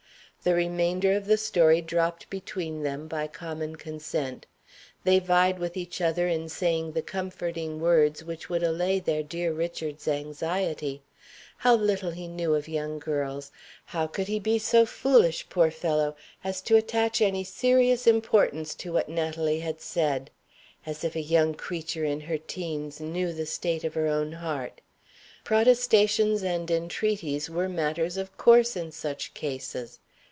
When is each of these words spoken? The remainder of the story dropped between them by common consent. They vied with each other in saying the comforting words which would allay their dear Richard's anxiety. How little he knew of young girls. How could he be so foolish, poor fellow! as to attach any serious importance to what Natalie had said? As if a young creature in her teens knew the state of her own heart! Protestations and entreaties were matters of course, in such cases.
The 0.43 0.55
remainder 0.55 1.13
of 1.15 1.27
the 1.27 1.37
story 1.37 1.81
dropped 1.83 2.27
between 2.31 2.81
them 2.81 3.07
by 3.07 3.27
common 3.27 3.75
consent. 3.75 4.47
They 5.03 5.19
vied 5.19 5.59
with 5.59 5.77
each 5.77 6.01
other 6.01 6.27
in 6.27 6.49
saying 6.49 6.93
the 6.93 7.03
comforting 7.03 7.79
words 7.79 8.23
which 8.23 8.49
would 8.49 8.63
allay 8.63 8.97
their 8.99 9.21
dear 9.21 9.53
Richard's 9.53 10.07
anxiety. 10.07 11.03
How 11.57 11.75
little 11.75 12.09
he 12.09 12.27
knew 12.27 12.55
of 12.55 12.67
young 12.67 12.97
girls. 12.97 13.51
How 13.85 14.07
could 14.07 14.27
he 14.27 14.39
be 14.39 14.57
so 14.57 14.83
foolish, 14.83 15.47
poor 15.47 15.69
fellow! 15.69 16.15
as 16.43 16.59
to 16.61 16.75
attach 16.75 17.21
any 17.21 17.43
serious 17.43 18.07
importance 18.07 18.73
to 18.81 18.91
what 18.91 19.07
Natalie 19.09 19.59
had 19.59 19.79
said? 19.79 20.31
As 20.87 21.03
if 21.03 21.15
a 21.15 21.21
young 21.21 21.53
creature 21.53 22.03
in 22.03 22.21
her 22.21 22.39
teens 22.39 22.99
knew 22.99 23.31
the 23.31 23.45
state 23.45 23.83
of 23.83 23.93
her 23.93 24.07
own 24.07 24.31
heart! 24.31 24.81
Protestations 25.43 26.41
and 26.41 26.71
entreaties 26.71 27.47
were 27.47 27.69
matters 27.69 28.17
of 28.17 28.35
course, 28.37 28.75
in 28.75 28.91
such 28.91 29.35
cases. 29.35 29.99